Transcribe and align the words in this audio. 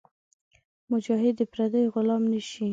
مجاهد 0.91 1.33
د 1.39 1.41
پردیو 1.51 1.91
غلام 1.95 2.23
نهشي. 2.31 2.65